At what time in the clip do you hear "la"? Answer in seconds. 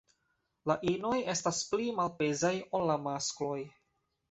0.71-0.75, 2.95-2.99